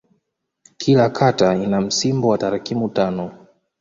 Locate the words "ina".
1.55-1.81